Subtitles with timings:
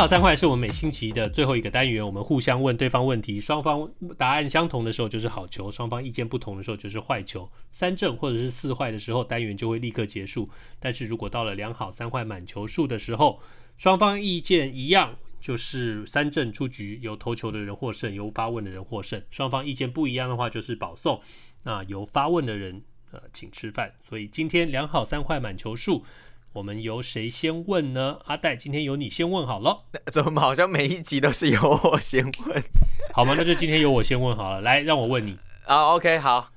[0.00, 7.46] 好三坏是我们每星期的最后一个单元，我们互相问对方问题，双方答案相同的时候就是好球，双方意见不同的时候就是坏球。
[7.70, 10.48] 三正或者是四坏的时候，单元就会立刻结束。
[10.78, 13.40] 但是如果到了良好三坏满球数的时候，
[13.76, 19.22] 双方意见一样，就是三正出局，由投球的人获胜，由发问的人获胜。
[19.30, 21.20] 双方意见不一样的话，就是保送，
[21.64, 23.92] 那由发问的人呃请吃饭。
[24.00, 26.06] 所以今天良好三坏满球数。
[26.52, 28.18] 我们由谁先问呢？
[28.24, 29.84] 阿戴，今天由你先问好了。
[30.10, 32.64] 怎么好像每一集都是由我先问？
[33.12, 33.34] 好吗？
[33.36, 34.60] 那就今天由我先问好了。
[34.60, 35.92] 来，让我问你啊。
[35.94, 36.50] OK，好。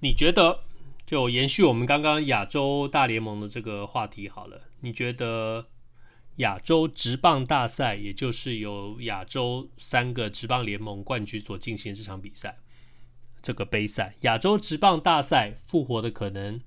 [0.00, 0.58] 你觉得
[1.06, 4.60] 就延续我们刚刚亚洲大联盟的这个话题好了。
[4.80, 5.66] 你觉得
[6.36, 12.58] 亚洲职棒大赛，也就是由亚洲三个职棒联盟冠军所进行这场比赛，
[13.40, 16.60] 这个杯赛，亚洲职棒大赛复活的可能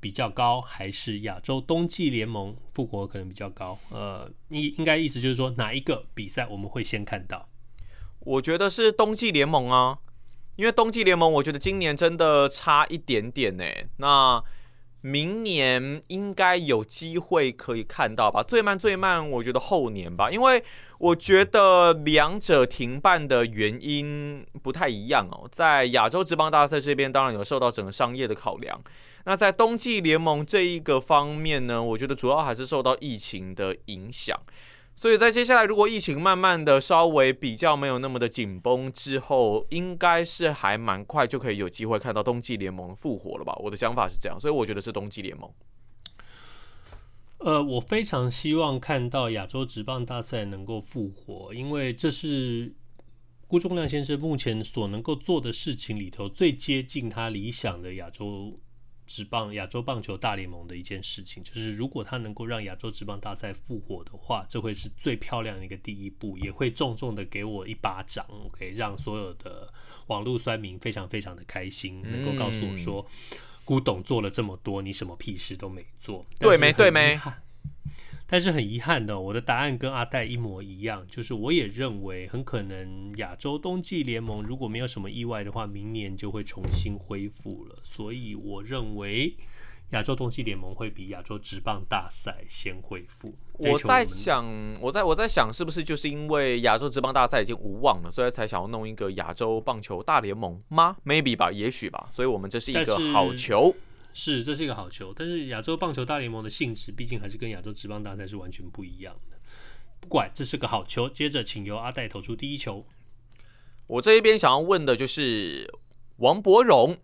[0.00, 3.78] 比较高，还是亚洲冬季联盟复活可能比较高？
[3.90, 7.46] 呃，应应该意思就是说，哪一个比赛我们会先看到？
[8.20, 9.98] 我觉得是冬季联盟啊，
[10.56, 13.64] 因为冬季联盟我觉得今年真的差一点点呢。
[13.98, 14.42] 那
[15.02, 18.42] 明年应该有机会可以看到吧？
[18.42, 20.62] 最慢最慢，我觉得后年吧，因为
[20.98, 25.48] 我觉得两者停办的原因不太一样哦。
[25.50, 28.78] 在亚洲职棒大赛这边，当然有受到整个商业的考量。
[29.24, 34.34] 那在冬季联盟这一个方面呢，我觉得主要还是受到疫情的影响，
[34.96, 43.54] 所以在接下来如果疫情慢慢的稍微比较没有那么的紧绷之后，应该是还蛮快就可以有机会看到冬季联盟复活了吧？
[43.60, 45.50] 我的想法是这样，所以我觉得是冬季联盟。
[47.38, 52.74] 呃，我非常希望看到亚洲职棒大赛能够复活，因为这是
[53.46, 58.58] 辜仲谅先生目前所能够做的事情里头最接近他理想的亚洲。
[59.10, 69.66] 职棒亚洲棒球大联盟的一件事情，就是如果他能够让亚洲职棒大赛复活的话，这会是最漂亮的一个第一步，也会重重的给我一巴掌，OK，让所有的
[70.06, 73.04] 网络酸民非常非常的开心，能够告诉我说，
[73.64, 77.20] 古董做了这么多，你什么屁事都没做，对没对没？
[78.30, 87.76] 但是很遗憾的，我的答案跟阿戴一模一样，就是我也认为很可能亚洲冬季联盟如果没有什么意外的话，明年就会重新恢复了。
[87.82, 89.34] 所以我认为
[89.90, 93.34] 亚洲冬季联盟会比亚洲职棒大赛先恢复。
[93.54, 94.46] 我在想，
[94.80, 102.08] 我在我在想，是不是就是因为亚洲职棒大赛已经无望了，所以才想要弄一个亚洲棒球大联盟吗？Maybe 吧，也许吧。
[102.12, 103.74] 所以我们这是一个好球。
[104.12, 109.36] 是，这是一个好球，但是亚洲棒球大联盟的性质毕竟还是跟亚洲职棒大赛是完全不一样的。
[110.00, 112.84] 不管这是个好球，接着请由阿戴投出第一球。
[113.86, 115.72] 我这一边想要问的就是
[116.16, 116.96] 王柏荣，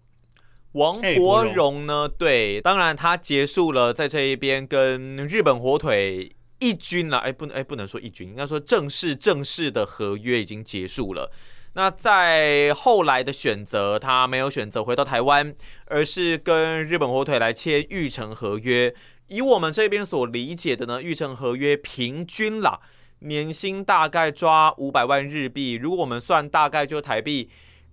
[0.73, 2.09] 王柏荣呢？
[2.09, 11.31] 对，当然他结束了在这一边跟日本火腿一军了，哎，不能，哎，不能说一军，应该说正式正式的合约已经结束了。
[11.77, 15.55] 那在后来的选择，他没有选择回到台湾，
[15.85, 18.95] 而是跟日本火腿来签预成合约。
[19.29, 22.81] 以我们这边所理解的呢，预成合约平均啦，
[23.19, 25.75] 年薪大概抓五百万日币。
[25.75, 27.51] 如果我们算，大概就台币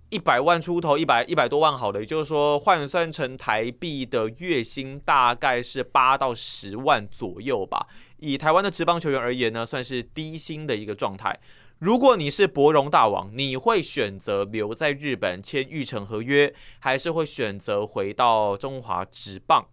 [0.08, 2.00] 一百万出头，一百一百多万好了。
[2.00, 7.86] 也就是说，换算成台币的月薪大概是八到十万左右吧。
[8.16, 11.38] 以台湾的职棒球员而言呢，算是低薪的一个状态。
[11.84, 19.66] 如果你是博荣大王，你会选择留在日本签玉成合约，还是会选择回到中华职棒？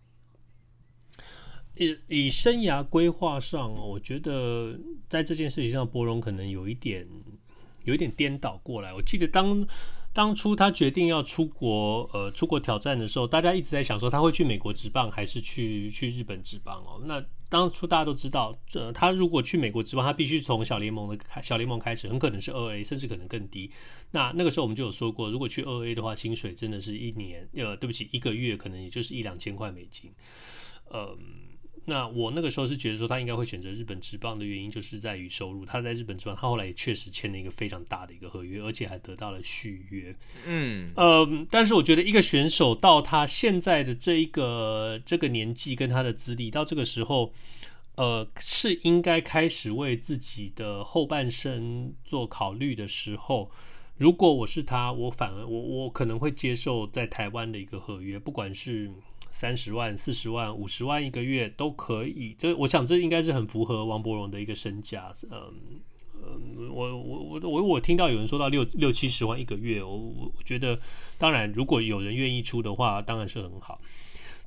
[1.76, 4.78] 以以生涯规划上，我觉得
[5.08, 7.08] 在这件事情上，博荣可能有一点
[7.86, 8.94] 有一点颠倒过来。
[8.94, 9.66] 我记得当
[10.14, 17.02] 当初他决定要出国，呃，出国挑战的时候，大家一直在想说他会去美国职棒，还是去去日本职棒哦？
[17.06, 23.72] 那当初大家都知道，呃，他如果去美国职棒，他必须从小联盟的开小联盟开始，很可能是 二 A，甚至可能更低。
[24.12, 30.12] 那那个时候我们就有说过，如果去二 A 的话，薪水真的是一年，呃，对不起，一个月可能也就是一两千块美金，
[30.90, 31.18] 呃。
[31.86, 35.66] 那我那个时候是觉得说他应该会选择日本职棒的原因，就是在于收入。
[35.66, 40.16] 他在日本职棒，他后来也确实签了一个非常大的一个合约，而且还得到了续约。
[40.46, 47.34] 嗯，呃，但是我觉得一个选手到他现在的这一个这个年纪跟他的资历，到这个时候，
[47.96, 53.52] 呃，是应该开始为自己的后半生做考虑的时候。
[53.98, 58.92] 如果我是他，我反而我我可能会接受在台湾的一个合约，不管是
[59.32, 62.36] 三十万、四十万、五十万一个月都可以。
[62.38, 65.12] 这我想这应该是很符合王柏荣的一个身价。
[65.32, 65.54] 嗯
[66.24, 70.80] 嗯，我我我我我听到有人说到六六七十万一个月，我我觉得
[71.18, 73.82] 当然如果有人愿意出的话，当然是很好。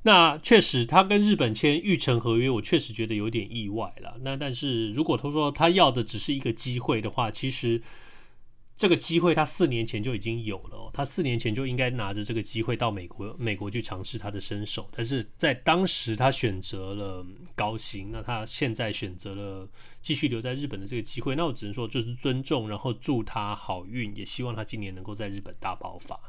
[0.03, 4.15] 那确实，他跟日本签预成合约，我确实觉得有点意外了。
[4.21, 7.81] 那但是如果他说他要的只是一个机会的话，其实
[8.77, 10.91] 这个机会他四年前就已经有了。
[10.93, 14.87] 他四年前就应该拿着这个机会到美国，美国去尝试他的身手。
[14.95, 17.25] 但是在当时他选择了
[17.55, 19.67] 高薪，那他现在选择了
[20.01, 26.19] 继续留在日本的这个机会，那我只能说就是尊重，然后祝他好运，也希望他今年能够在日本大爆发。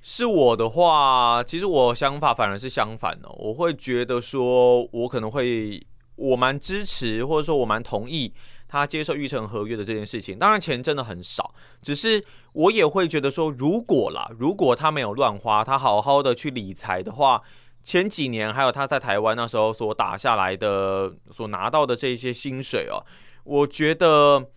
[0.00, 3.28] 是我的话，其实我想法反而是相反的。
[3.38, 5.86] 我会觉得说，我可能会，
[6.16, 8.34] 我蛮支持，或者说我蛮同意
[8.72, 10.38] 他接受育成合约的这件事情。
[10.38, 12.24] 当然钱真的很少，只是
[12.54, 17.42] 我也会觉得说，如果啦，如果他没有乱花，他好好的去理财的话，
[17.84, 23.04] 前几年还有他在台湾那时候所打下来的、所拿到的这些薪水哦，
[23.44, 24.48] 我觉得。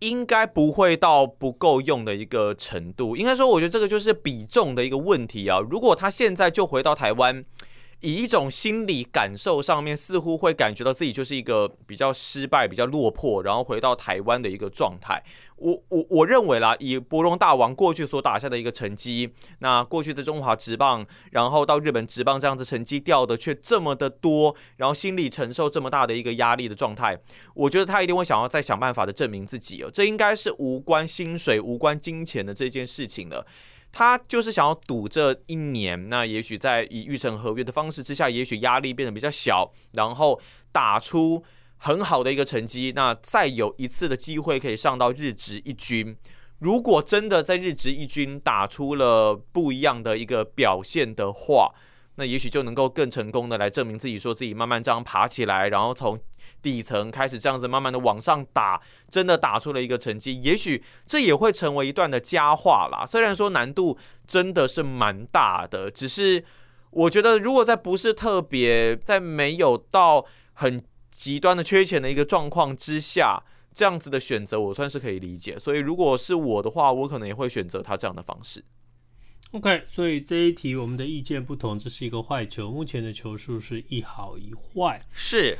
[0.00, 5.60] 应该不会到不够用的一个程度，应该说，我觉得这个就是比重的一个问题啊。
[5.60, 7.42] 如果他现在就回到台湾，
[8.00, 15.22] 以一种心理感受上面，似乎会感觉到自己就是一个比较失败、比较落魄，然后回到台湾的一个状态。
[15.56, 27.18] 我我我认为啦，以柏融大王过去所打下的一个成绩，那过去的中华职棒，然后到日本职棒这样子成绩掉的却这么的多，然后心理承受这么大的一个压力的状态，
[27.54, 29.90] 我觉得他一定会想要再想办法的证明自己哦。
[29.90, 33.46] 这应该是无关薪水、无关金钱的这件事情了。
[33.96, 40.40] 他就是想要赌这一年，那也许在以预成合约的方式之下，也许压力变得比较小，然后
[40.72, 41.44] 打出
[41.76, 46.16] 很好的一个成绩，那再有一次的机会可以上到日职一军。
[46.58, 51.72] 如果真的在日职一军打出了不一样的一个表现的话，
[52.16, 56.18] 那也许就能够更成功的来证明自己，说自己慢慢这样爬起来，然后从。
[56.64, 58.80] 底层开始这样子慢慢的往上打，
[59.10, 63.04] 真的打出了一个成绩，也许这也会成为一段的佳话啦。
[63.04, 66.42] 虽然说难度真的是蛮大的，只是
[66.90, 70.24] 我觉得如果在不是特别在没有到
[70.54, 73.42] 很极端的缺钱的一个状况之下，
[73.74, 75.58] 这样子的选择我算是可以理解。
[75.58, 78.64] 所以如果是我的话，我可能也会选择他这样的方式。
[79.52, 85.56] OK，所以这一题我们的意见不同，这是一个坏球，目前的球数是一好一坏，是。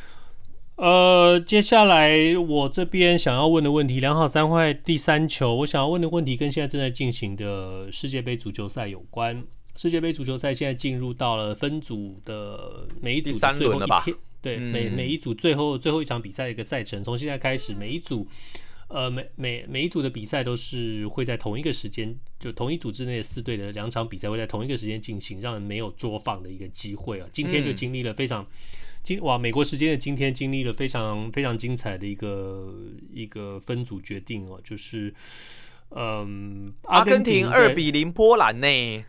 [0.76, 9.40] 呃，接下来我这边想要问的问题，两好三坏第三球，我想要问的问题跟现在正在进行的世界杯足球赛有关。
[9.76, 18.26] 世界杯足球赛现在进入到了分组的每一组的最后一天，对，嗯、每每一组最后最后一场比赛的一个赛程，从现在开始，每一组
[18.88, 27.28] 呃每每每一组的比赛都是会在同一个时间，就同一组之内的四队的两场比赛会在同一个时间进行，让人没有作放的一个机会啊。
[27.32, 28.42] 今天就经历了非常。
[28.42, 28.46] 嗯
[29.04, 32.74] 今哇，美国时间的今天经历了非常非常精彩的一个
[33.12, 35.14] 一个分组决定哦，就是
[35.90, 39.04] 嗯，阿根廷二比零波兰呢。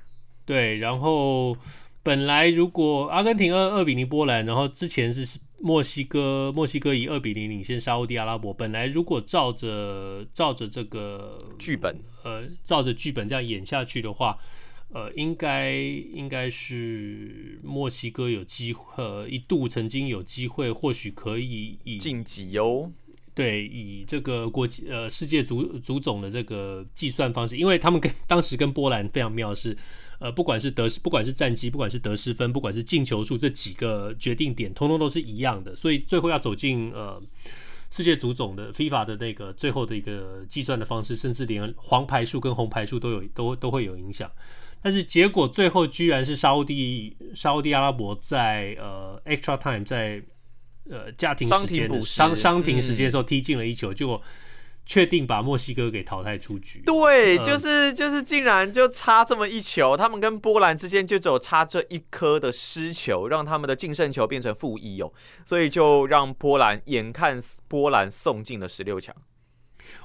[0.46, 1.58] 对，然后
[2.04, 8.54] 本来如果阿根廷二二比零波兰，然后之前是墨西哥，墨西哥以二比零领先沙乌地阿拉伯。
[8.54, 14.38] 本来如果照着照着这个剧本，呃，照着剧本这样演下去的话。
[14.90, 22.92] 呃，应该应该是墨西哥有机会，呃，一度曾经有机会，或许可以以晋级哟。
[23.34, 29.78] 对，以这个国际呃世界足足总的这个计算方式，因为他们跟当时跟波兰非常妙的是，
[30.20, 37.22] 呃，不管是得不管是战绩，不管是得失分，不管是进球数，这几个决定点，通通都是一样的，所以最后要走进呃
[37.92, 44.32] 世界足总的 FIFA 的那个最后的一个计算的方式，甚至连黄牌数跟红牌数都有都都会有影响。
[44.86, 50.22] 但是结果最后居然是沙乌地沙乌地阿拉伯在呃 extra time 在
[50.88, 54.22] 呃家庭时间伤伤停时间的时候踢进了一球，结果
[54.86, 56.84] 确定把墨西哥给淘汰出局。
[56.86, 65.12] 对，就是就是竟然就差这么一球，他们跟波兰之间就只有差这一颗的失球，让他们的净胜球变成负一哦，
[65.44, 69.16] 所以就让波兰眼看波兰送进了十六强。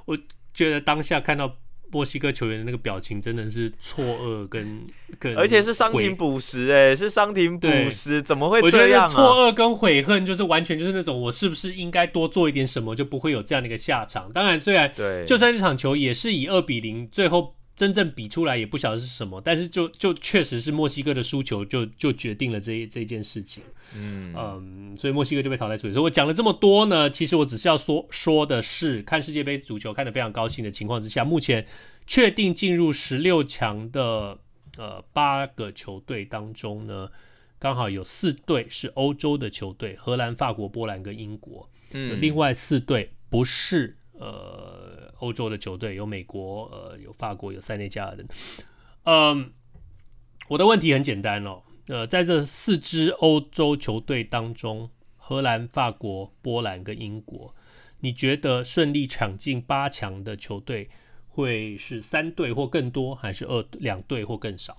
[0.07, 0.17] 我
[0.55, 1.59] 觉得当下看到。
[1.91, 4.87] 墨西哥球员的那个表情真的是错愕跟
[5.19, 14.33] 跟，而且是伤停补时哎，是伤停补时，怎么会这样错愕跟悔恨就是完全就是那种我是不是应该多做一点什么，就不会有这样的一个下场。
[14.33, 23.63] 当然，虽然对，就算这场球也是以二比零最后真正比出来也不晓得是什么，但是就就确实是墨西哥的输球就就决定了这这件事情。
[23.97, 25.95] 嗯嗯，所以墨西哥就被淘汰出去。
[25.95, 31.65] 所以我讲了这么多呢，其实我只是要说说的是，看世界杯足球看得非常高兴的情况之下，目前
[32.07, 34.37] 确定进入十六强的
[34.77, 37.09] 呃八个球队当中呢，
[37.59, 41.67] 刚好有四队是欧洲的球队，荷兰、法国、波兰跟英国。
[41.93, 45.11] 嗯，另外四队不是呃。
[45.21, 48.25] 欧洲的球队有美国，呃，有法国，有塞内加尔的。
[49.05, 49.53] 嗯，
[50.49, 57.55] 我的问题很简单哦，呃，在这四支欧洲球队当中，荷兰、法国、波兰跟英国，
[57.99, 60.89] 你觉得顺利闯进八强的球队
[61.29, 64.75] 会是三队或更多，还是二两队或更少？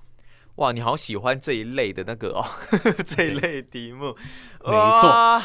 [0.56, 2.44] 哇，你好喜欢这一类的那个哦，
[3.06, 4.16] 这一类题目，
[4.66, 5.44] 没错。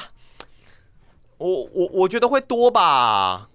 [1.37, 3.50] 我我我觉得会多吧。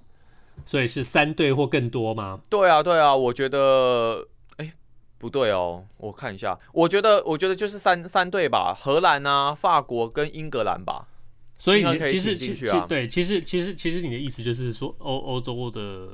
[0.66, 2.40] 所以是三队或更多吗？
[2.50, 4.28] 对啊，对啊，我觉得，
[4.58, 4.74] 哎，
[5.18, 11.08] 不对哦，我看一下，我觉得，我觉得就是三三队吧，荷兰啊、法国跟英格兰吧。
[11.58, 16.10] 所以你其实其实对，其实其实其实你的意思就是说欧欧洲的，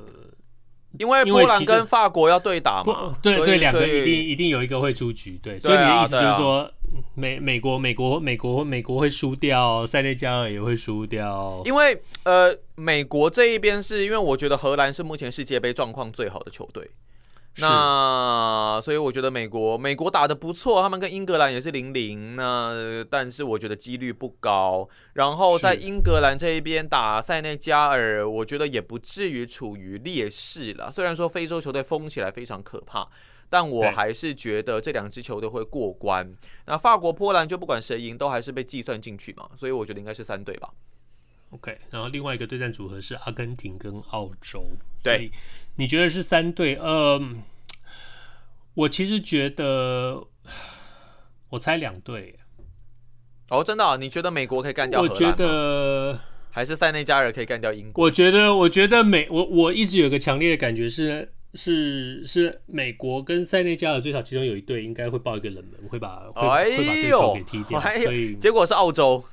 [0.98, 6.72] 因为波兰跟法国要对打嘛，对对，两个一定一定有一个会出局，对，所以你的意思就是说。
[7.16, 11.62] 美美国美国美国美国会输掉，塞内加尔也会输掉。
[11.66, 16.90] 因为呃，美国这一边是因为我觉得荷兰是目前世界杯状况最好的球队，
[17.60, 24.88] 那所以我觉得美国美国打的不错，他们跟英格兰也是零零，那但是我觉得几率不高。
[25.14, 30.92] 然后在英格兰这一边打塞内加尔，我觉得也不至于处于劣势了。
[30.92, 33.08] 虽然说非洲球队疯起来非常可怕。
[33.50, 36.36] 但我还是觉得这两支球队会过关。
[36.66, 40.70] 那法国、波兰就不管谁赢，都还是被计算进去嘛，所以我觉得应该是三队吧。
[41.52, 44.66] OK，然后另外一个对战组合是阿根廷跟澳洲。
[45.04, 45.32] 对，
[45.76, 46.76] 你觉得是三队？
[46.76, 47.22] 呃，
[48.74, 50.26] 我其实觉得，
[51.50, 52.38] 我猜两队。
[53.50, 53.96] 哦，真的啊？
[53.96, 55.16] 你觉得美国可以干掉荷兰吗？
[55.16, 58.06] 我觉得还是塞内加尔可以干掉英国？
[58.06, 61.34] 我觉得，我觉得美，我我一直有个强烈的感觉是。
[61.54, 69.24] 是是美国跟塞内加尔最少其中有一队应该会爆一个冷门，会把会，哎、会把对手给踢掉，哎、所以结果是澳洲。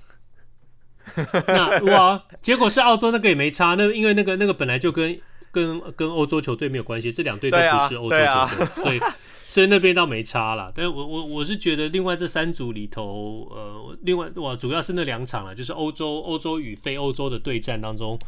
[1.49, 5.19] 那哇，结果是澳洲那个也没差，那因为那个那个本来就跟
[5.51, 8.47] 跟跟欧洲球队没有关系，这两队都不是欧洲球队，啊啊、
[8.77, 9.01] 所以
[9.47, 10.73] 所以那边倒没差了。
[10.75, 18.19] 但是我我我是觉得另外这三组里头，呃，另外哇主要是那两场了，就是欧洲欧洲与非欧洲的对战当中。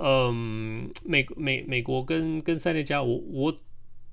[0.00, 3.54] 嗯，美美美国跟跟塞内加尔，我我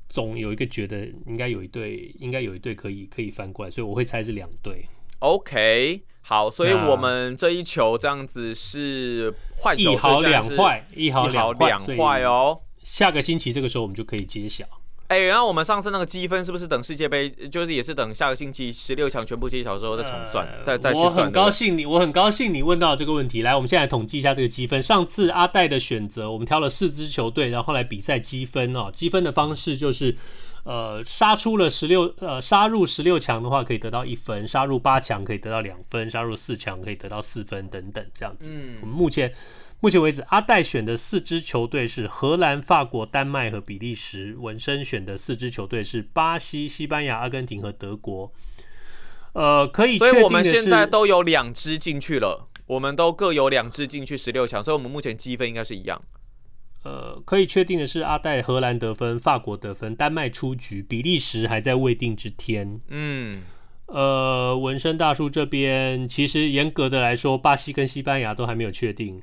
[0.10, 4.86] 总有一个觉得应该有一队，应该有一队可以可以翻过来，所以我会猜是两队。
[5.25, 12.60] OK，好，所以我们这一球这样子是坏球，一好两坏，一好两坏哦。
[12.84, 14.63] 下个星期这个时候我们就可以揭晓。
[15.08, 21.12] 哎、欸，然后我们上次那个积分是不是等世界杯，就是也是等下个星期十六强全部揭晓之后再重算，呃、再再去算？
[21.12, 23.41] 我很高兴你，我很高兴你问到这个问题。
[23.41, 24.79] 来，我们现在来统计一下这个积分。
[24.82, 28.91] 上次阿戴的选择，我们挑了四支球队，然后来比赛积分哦。
[28.94, 30.15] 积分的方式就是，
[30.65, 38.50] 呃，杀出了十六，呃，杀入十六强的话可以得到一分，杀入八强可以得到两分，杀入四强可以得到四分等等这样子。
[38.51, 39.34] 嗯，我们目前。
[39.81, 44.34] 目前为止，阿戴选的四支球队是荷兰、法国、丹麦和比利时。
[44.39, 48.31] 文生选的四支球队是巴西、西班牙、阿根廷和德国。
[49.34, 56.01] 呃，可以所以我们现在都有两支进去了，我们都各有两支进去十六强，所以我们目前积分应该是一样。
[56.86, 62.80] 呃，可以确定的是，阿戴荷兰得分，法国得分，丹麦出局，比利时还在未定之天。
[62.89, 63.42] 嗯，
[63.88, 69.22] 呃，纹身大叔这边其实严格的来说，巴西跟西班牙都还没有确定。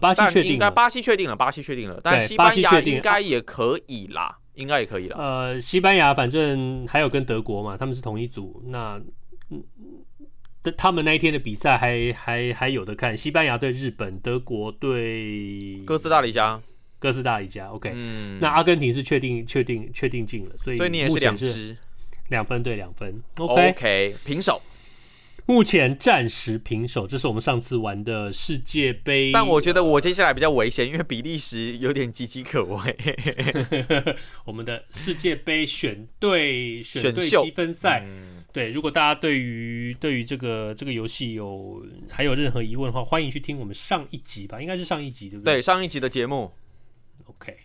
[0.00, 5.16] 巴西确定了，应该巴西确定了，巴西确定了，但西班牙应该也可以啦，应该也可以了。
[5.16, 8.98] 呃，西班牙反正还有跟德国嘛，他们是同一组，那
[9.50, 9.62] 嗯，
[10.76, 16.58] 他们那一天的比赛还还还有的看，西班牙对日本，德国对哥斯达黎加，
[17.02, 17.66] 哥斯达黎加。
[17.66, 21.76] OK，嗯，那阿根廷是确定确定确定进了，所以所以你也是两支，
[22.28, 24.62] 两分对两分，OK，, 平手。
[25.44, 29.32] 目前暂时平手，这是我们上次玩的世界杯。
[29.32, 32.96] 但我觉得我接下来比较危险，因为比利时有点岌岌可危。
[34.46, 45.54] 我们的世界杯选队选队积分赛，嗯、对，如果大家对于对于这个这个游戏有还有任何疑问的话，欢迎去听我们上一集吧，应该是上一集对不对？
[45.54, 46.52] 对，上一集的节目。
[47.26, 47.56] OK，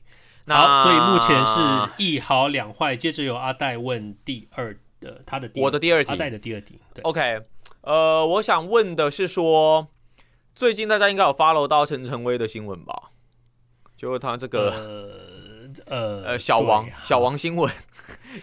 [0.45, 6.79] 那好，所以目前是一好两坏，接着由阿戴问第二的他的第我的第二题，阿戴的第二题。
[6.93, 7.41] 对，OK。
[7.81, 9.87] 呃，我想问的是说，
[10.53, 13.11] 最近大家应该有 follow 到陈晨威的新闻吧？
[13.95, 17.71] 就是他这个，呃，呃呃小王对小王新闻，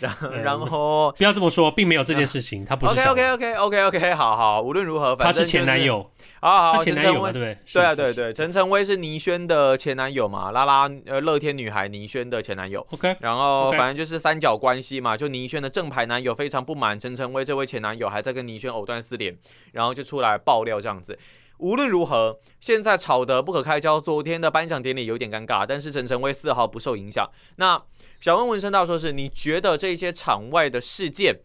[0.01, 6.11] 然后、呃、然后不要这么说，并没有这件事情，他不是 OK OK OK OK OK 好好，无论如何，反正、就是、他是前男友。
[6.41, 7.57] 好好，前男友对不对？
[7.73, 12.87] 对啊，对对，陈晨威是倪轩的前男友嘛，拉拉呃乐天女孩倪轩的前男友。
[12.91, 19.35] OK，然后反正就是三角关系嘛，就倪轩的正牌男友非常不满陈晨威这位前男友还在跟倪轩藕断丝连，
[19.73, 21.19] 然后就出来爆料这样子。
[21.59, 27.27] 无论如何，现在吵得不可开交，昨天的颁奖典礼有点尴尬，但是陈晨威丝毫不受影响。
[27.57, 27.81] 那
[28.25, 31.41] 想问文生大说是，你觉得这些场外的事件？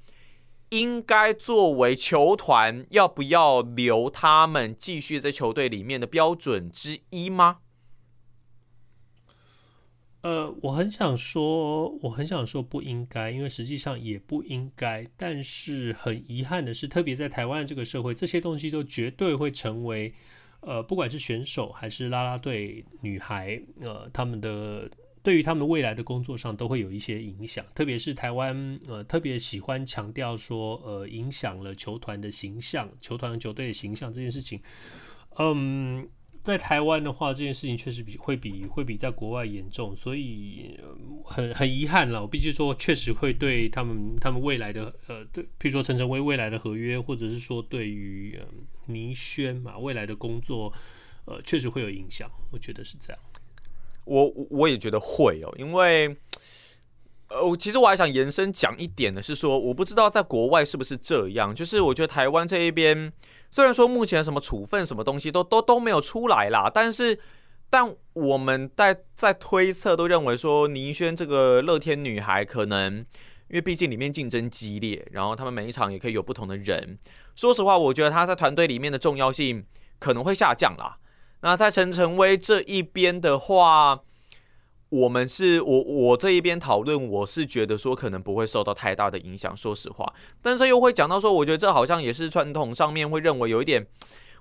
[0.70, 7.58] 应该作为球团要不要留他们继续在球队里面的标准之一吗？
[10.22, 15.06] 呃，我很想说，我很想说不应该，因为实际上也不应该。
[15.18, 20.14] 但是很遗憾的是，特别在台湾这个社会，这些东西都绝对会成为
[20.62, 24.90] 呃，不管是选手还是啦啦队女孩，呃，他们的。
[25.22, 34.60] 对于他们未来的工作上都会有一些影响，特别是台湾，呃，特别喜欢强调说，呃，影响了球团的形象，球团球队的形象这件事情，
[35.38, 36.08] 嗯，
[36.42, 40.80] 在台湾的话，这件事情确实比会比会比在国外严重，所以
[41.26, 42.22] 很很遗憾了。
[42.22, 48.40] 我必须说，确实会对他们他们未来的，呃，对，譬如说陈晨威未来的合约，或者是说对于
[48.86, 50.74] 倪轩嘛未来的工作，
[51.26, 52.32] 呃，确实会有影响。
[52.52, 53.22] 我觉得是这样。
[54.10, 56.18] 我我也觉得会哦，因为，
[57.28, 63.14] 呃，我其实我还想延伸讲一点的是说，我不知道在国外是不是这样，就是我觉得台湾这一边，
[63.52, 67.20] 虽然说目前什么处分什么东西都都都没有出来啦，但是，
[67.70, 72.98] 但我们在在推测都认为说，倪轩这个乐天女孩可能，
[73.50, 76.98] 因为毕竟里面竞争激烈，然后他们每一场也可以有不同的人，
[77.36, 79.66] 说实话，我觉得她在团队里面的重要性
[80.00, 80.98] 可能会下降啦。
[81.42, 84.02] 那在陈晨威这一边的话，
[84.90, 90.14] 我们是我我这一边讨论，我是觉得说可能不会受到太大的影响，说实话。
[90.42, 93.88] 但是又会讲到说，我觉得这好像也是传统上面会认为有一点，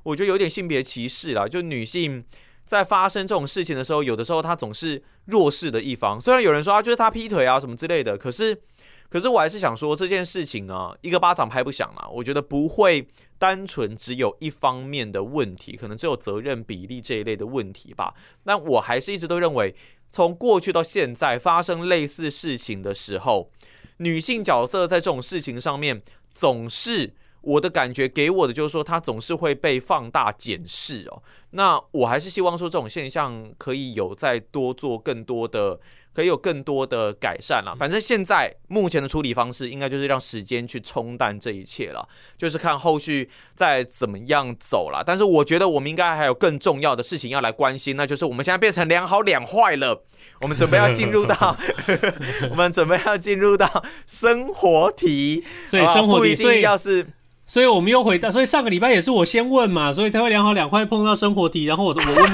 [0.03, 1.47] 我觉得有点性别歧视啦。
[1.47, 2.25] 就女性
[2.65, 6.21] 在发生这种事情的时候，有的时候她总是弱势的一方。
[6.21, 8.61] 虽然有人说啊，就是她劈腿啊什么之类的，可是
[9.09, 12.09] 可是我还是想说这件事情啊，一个巴掌拍不响啦。
[12.13, 13.09] 我觉得不会。
[13.41, 18.13] 单纯只有一方面的问题，可能只有责任比例这一类的问题吧。
[18.45, 19.77] 但我还是一直都认为，
[20.11, 23.53] 从过去到现在发生类似事情的时候，
[23.99, 26.03] 女性角色在这种事情上面，
[26.35, 31.23] 总是我的感觉给我的就是说，她总是会被放大检视哦。
[31.51, 35.79] 那我还是希望说，这种现象可以有再多做更多的。
[36.19, 37.73] 可以有更多的改善了。
[37.79, 45.01] 反正现在目前的处理方式，应该就是让时间去冲淡这一切了，就是看后续再怎么样走了。
[45.07, 50.03] 但是我觉得我们应该还有更重要的事情要来关心，那就是我们现在变成两好两坏了。
[50.41, 51.57] 我们准备要进入到，
[52.51, 57.07] 我们准备要进入到生活题，所以生活题不一定要是，
[57.47, 62.33] 所以我们又回到，所以上个礼拜也是我先问嘛，所以才会两好两坏碰到生活题，然后我我问。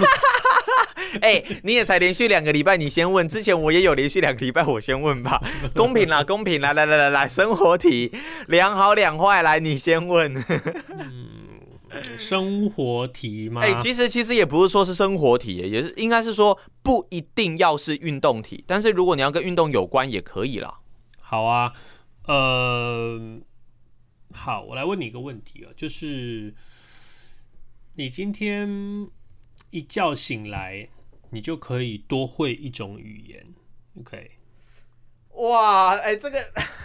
[1.20, 3.28] 哎、欸，你也才连续两个礼拜，你先问。
[3.28, 5.40] 之前我也有连续两个礼拜，我先问吧，
[5.74, 8.12] 公平啦，公平啦，来来来来来，生活题，
[8.48, 10.34] 两好两坏，来你先问。
[10.88, 13.62] 嗯，生活题吗？
[13.62, 20.80] 哎、欸，其实其实也不是说是生活题，也是应该是说不一定要是运动题，但是如果你要跟运动有关也可以啦。
[21.20, 21.72] 好啊，
[22.26, 23.40] 呃，
[24.32, 26.54] 好，我来问你一个问题啊，就是
[27.94, 28.68] 你今天
[29.74, 30.86] 一觉醒来。
[31.30, 33.44] 你就可以多会一种语言
[33.98, 34.30] ，OK？
[35.30, 36.38] 哇，哎、欸，这个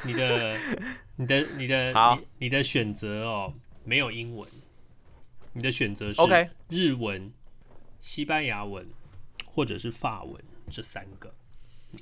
[0.03, 0.57] 你的、
[1.17, 4.49] 你的、你的、好你、你的选择哦，没有英文，
[5.53, 6.49] 你的选择是 OK？
[6.67, 7.31] 日文、
[7.99, 8.87] 西班牙文
[9.45, 11.31] 或者是法文这三个。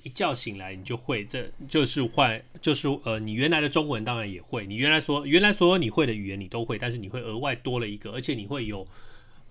[0.04, 8.88] 一觉醒来你就会，这就是换，就是呃，你原来的中文当然也会，你原来说原来所有你会的语言你都会，但是你会额外多了一个，而且你会有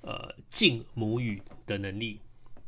[0.06, 2.22] 呃近母语的能力。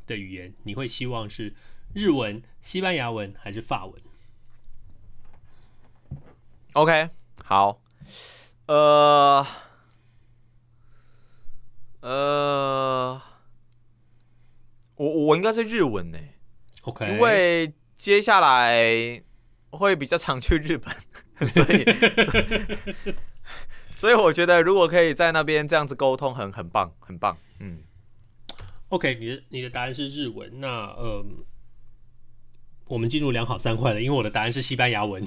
[0.07, 1.53] 的语言，你会希望是
[1.93, 4.01] 日文、西班牙文还是法文
[6.73, 7.11] ？OK，
[7.45, 7.83] 好，
[8.69, 9.47] 呃，
[12.01, 13.21] 呃，
[14.95, 16.19] 我我应该是日文呢
[16.85, 19.23] ，OK，因为接下来
[19.73, 21.85] 会比较常去日本，所以，
[23.99, 27.81] 所以，我觉得如果可以在那边这样子沟通很，很很棒，很棒，嗯。
[28.91, 31.25] OK，你的你的答案是日文，那呃，
[32.87, 35.27] 我们进入两好三坏了，因为我的答案是西班牙文，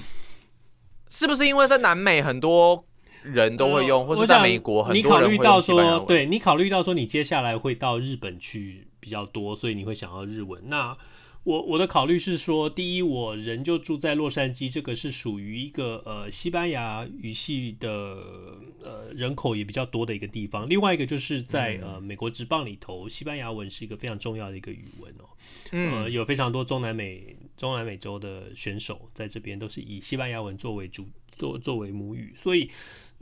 [1.10, 2.86] 是不是因为在南美很多
[3.24, 4.96] 人都会用，呃、或者在美国很？
[4.96, 10.64] 你考虑到说，对你考虑到说你接下来会到日本去比较多，所以你会想要日文。
[10.70, 10.98] 那
[11.44, 17.90] 我我的考虑是说，第一，我人就住在洛杉矶，这个是属于一个呃西班牙语系的
[18.84, 20.70] 呃人口也比较多的一个地方。
[20.70, 25.26] 另外一个就是在呃美国职棒里头，西班牙文是一个非常重要的一个语文哦。
[25.72, 31.08] 呃，有非常多中南美中南美洲的选手在这边都是以西班牙文作为主
[31.42, 32.70] 作作为母语，所以。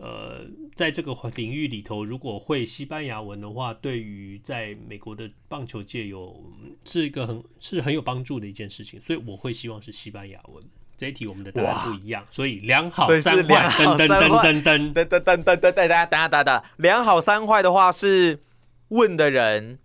[0.02, 6.42] 呃，在这个领域里头，如果会西班牙文的话，对于在美国的棒球界有
[6.86, 10.64] 是一个很是很有帮助的一件事情，所以我会希望是西班牙文。
[10.96, 18.40] 这一题我们的答案不一样，所以两好三坏，噔噔噔噔噔噔噔噔噔噔噔，等下等下等下，两好三坏的话是
[18.88, 19.80] 问的人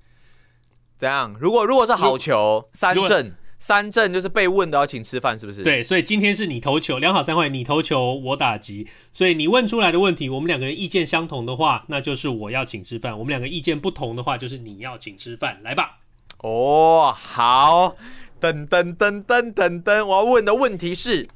[0.96, 1.36] 怎样？
[1.40, 3.34] 如果如果是好球三振。
[3.66, 5.62] 三振就是被问的要请吃饭，是不是？
[5.62, 15.58] 对，所以今天是你投球，两好三坏，你投球我打击，所以你问出来的问题，我们两个人意见相同的话，那就是我要请吃饭；我们两个意见不同的话，就是你要请吃饭。
[15.64, 15.96] 来吧。
[16.42, 17.96] 哦，好，
[18.38, 21.26] 噔噔噔噔噔噔，我要问的问题是，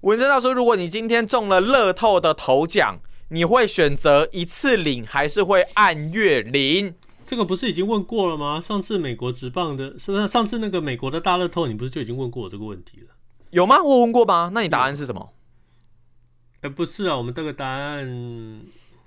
[0.00, 6.94] 文生大叔，如果你今天中了乐透的头奖，你会选择一次领，还是会按月领？
[7.28, 8.58] 这个不是已经问过了吗？
[8.58, 13.14] 上次美国职棒的，是不是上次那个美国的大乐透，你不是就已经问过我这个问题了？
[13.50, 13.82] 有吗？
[13.82, 14.50] 我问过吗？
[14.54, 15.28] 那你答案是什么？
[16.62, 18.62] 哎，不是啊，我们这个答案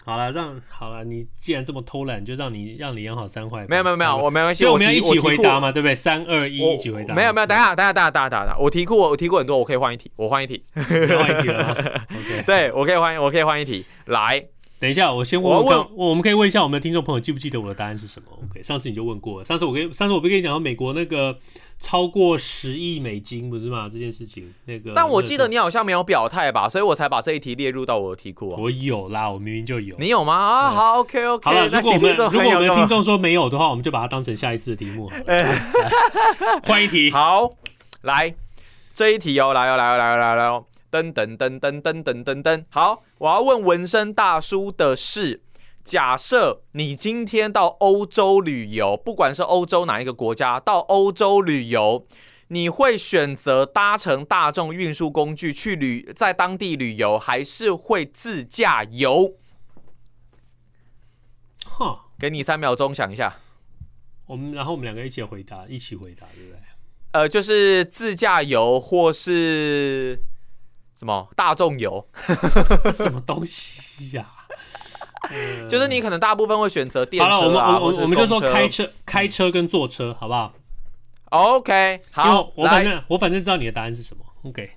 [0.06, 3.66] 好了，让好了，你既然这么偷懒，就让你让你演好三坏。
[3.68, 5.96] 没有没有没有，我没关系，我们要一起回答嘛，对不对？
[5.96, 7.16] 三二一，一起回答。
[7.16, 11.72] 没有没有，等下等下等下等下等下，我提库我提过很多，我可以换一题，我换一题，换一题了。
[12.14, 14.46] OK，对我可以换，我可以换一题来。
[14.82, 21.38] 等一下，我先问问，我，问我，们可以问一下我们的听众朋友记不记得我的答案是什么？OK，上次你就问过了，上次我跟上次我不跟你讲到美国那个
[21.78, 23.88] 超过十亿美金不是吗？
[23.88, 28.58] 这件事情那个，但我记得你好像没有表态吧，所以我才把这一题列入到我的题库啊。
[28.60, 29.96] 我有啦，我明明就有。
[30.00, 30.34] 你有吗？
[30.34, 31.46] 啊，好，OK OK。
[31.46, 35.24] 好了，如果我们如果我们的听众说没有的话，我们就把它当成下一次的题目好了。
[36.66, 37.12] 换一题。
[37.12, 37.52] 好，
[38.02, 38.34] 来
[38.96, 40.66] 这一题哦，来哦，来哦，来哦，来哦。
[40.92, 45.42] 噔噔噔噔噔噔噔噔，好，我要问纹身大叔的是：
[45.86, 52.06] 假设你今天到欧洲旅游，不管是欧洲哪一个国家，到欧洲旅游，
[52.50, 59.36] 你会选择搭乘大众运输工具去旅，在当地旅游，还是会自驾游？
[61.66, 63.38] 哈，给你三秒钟想一下。
[64.26, 66.60] 我们然后我们两个一起回答，一起回答，对不对？
[67.14, 70.22] 呃，就是自驾游，或是。
[71.02, 72.08] 什么大众油？
[72.94, 74.46] 什么东西呀、啊？
[75.68, 80.54] 就是你可能大部分会选择电车、啊、好了，我们就说开车、开车跟坐车，好不好
[81.32, 84.24] ？OK，好，我反正我反正知道你的答案是什么。
[84.44, 84.70] OK，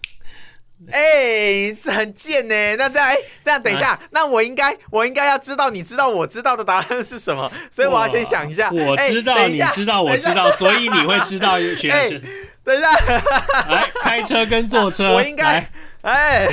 [0.90, 2.76] 哎、欸，这很贱呢。
[2.76, 8.70] 那这样，哎、欸，这样等一下，啊、那我应该我应该要知道你知道我知道的答案是什么，所以我要先想一下。
[8.70, 12.22] 我知道、欸，你知道，我知道，所以你会知道选的是。
[12.64, 12.90] 等一下，
[13.68, 15.70] 来开车跟坐车，我应该。
[16.04, 16.46] 哎，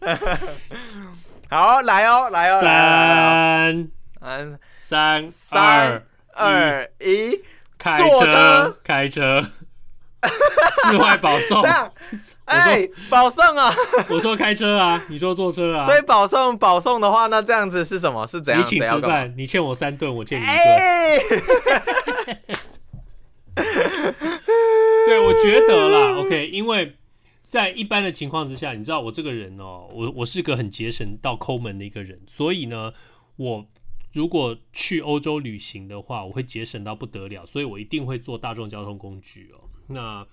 [1.50, 3.88] 好，来哦，来哦，三，
[4.22, 6.02] 嗯，三，三，
[6.34, 7.38] 二，一，
[7.76, 9.46] 开车，开车，
[10.88, 11.62] 四坏保送，
[12.46, 13.70] 哎，保送啊！
[14.08, 18.26] 我说开车啊，你说坐车啊，所以保送，保送的话，那这样子是什么？
[18.26, 18.62] 是怎样？
[18.62, 20.56] 你请吃饭，你欠我三顿，我欠你一顿。
[25.06, 26.96] 对，我觉得啦，OK，因为。
[27.52, 32.94] 在一般的情况之下，你知道我这个人哦，我我是个很节省到抠门的一个人，所以呢，
[33.36, 33.66] 我
[34.14, 39.68] 如果去欧洲旅行的话，我会节省到不得了，所以我一定会坐大众交通工具哦。
[39.88, 40.26] 那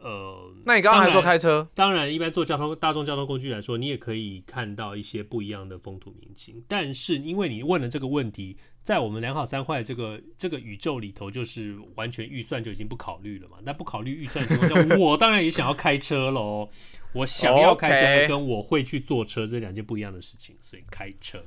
[0.00, 1.68] 呃，那你刚刚还说开车？
[1.74, 6.64] 当然，一般坐交通大众交通工具来说，你也可以看到一些不一样的风土民情。
[6.66, 8.56] 但是因为你问了这个问题。
[8.86, 13.56] 在我们两好三坏这个这个宇宙里头，就是完全预算就已经不考虑了嘛。
[13.64, 16.68] 那不考虑预算的情况下，我当然也想要开车喽。
[17.12, 21.42] 我想要开车，跟我会去坐车这两件不一样的事情，所以开车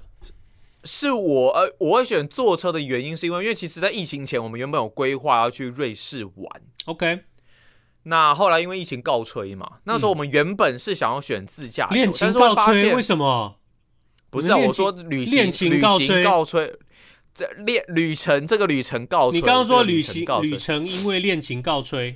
[0.84, 6.62] 是我呃，我会选坐车的原因是因为，因为其实在疫情前，我们原本有规划要去瑞士玩。
[6.88, 7.22] OK，
[8.04, 13.56] 那后来因为疫情告吹嘛，那时候我们原本是想要选自驾游，恋情告吹，为什么？
[14.30, 16.78] 不是啊，我说旅行旅行告吹，告吹。
[17.34, 19.40] 这恋旅程，这个旅程告吹。
[19.40, 22.16] 你刚刚说旅行旅程因为恋情告吹，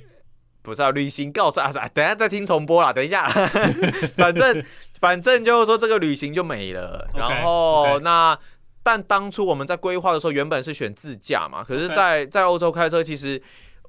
[0.62, 0.90] 不是啊？
[0.90, 1.72] 旅行告吹啊！
[1.92, 2.92] 等下再听重播啦。
[2.92, 3.28] 等一下，
[4.16, 4.64] 反正
[4.98, 7.08] 反正就是说这个旅行就没了。
[7.14, 8.00] Okay, 然后 okay.
[8.00, 8.38] 那
[8.82, 11.64] 但当初我们在规划的时候，原本是选自驾嘛。
[11.64, 13.40] 可是在，在在欧洲开车，其实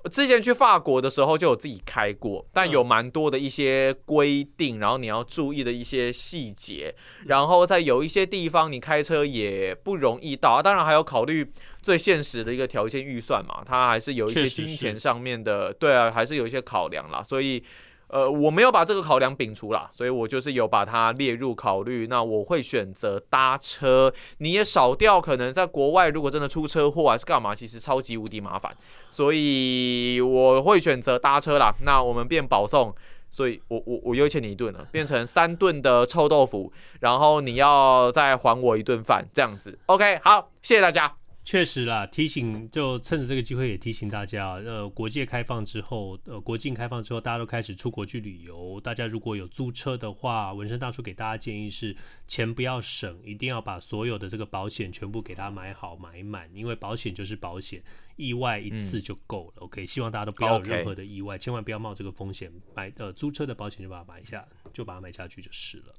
[0.09, 6.93] 之前去法国的时候就有自己开过，但有蛮多的一些规定，然后你要注意的一些细节，
[7.25, 10.61] 然后在有一些地方你开车也不容易到啊。
[10.61, 17.63] 当然还要考虑最现实的一个条件预算嘛，它还是有一些金钱上面的，对啊，还是有一些考量啦，所以。
[18.07, 22.07] 呃，我没有把这个考量摒除啦，所以我就是有把它列入考虑。
[22.07, 28.75] 那我会选择搭车，你也少掉可能在国外如果真的出车祸还是干嘛，其实超级无敌麻烦，
[29.11, 31.73] 所以我会选择搭车啦。
[31.83, 32.93] 那我们变保送，
[33.31, 39.77] 所以我我我又欠你一顿了，变成三顿的臭豆腐，然后你要再还我一顿饭，这样子。
[39.87, 41.24] OK，好，谢谢大家。
[41.45, 48.81] 确实啦，提醒就趁着这个机会也提醒大家，呃，国界开放之后，呃，国境开放之后，大家都开始出国去旅游。
[48.81, 51.95] 大家如果有租车的话，纹身大叔给大家建议是，
[52.27, 57.79] 钱不要省，一定要把所有的这个保险全部给他买好买满，因为保险就是保险，
[58.15, 59.53] 意外一次就够了。
[59.57, 65.93] 嗯、OK，希望大家都不要有任何的意外.千万不要冒这个风险买呃租车的保险就把它买下，就把它买下去就是了。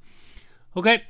[0.73, 1.03] OK。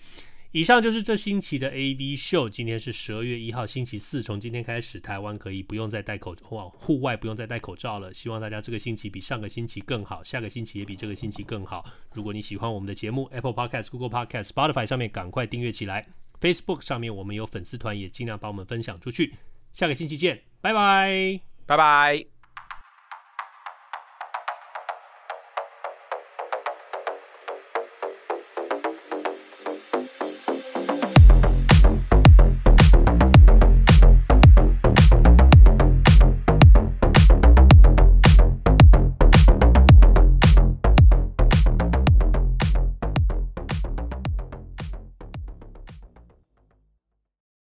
[0.56, 2.48] 以上就是这星期的 AV 秀。
[2.48, 4.22] 今天是十二月一号，星期四。
[4.22, 8.10] 从今天开始，台湾可以不用再戴口罩，户外不用再戴口罩了。
[8.14, 11.84] 希望大家这个星期比上个星期更好，下个星期也比这个星期更好。
[12.14, 16.02] 如果你喜欢我们的节目，Apple Podcast、Google Podcast、Spotify 上面赶快订阅起来。
[16.40, 19.34] Facebook 上面我们有粉丝团，也尽量帮我们分享出去。
[19.74, 22.35] 下个星期见，拜拜，拜拜。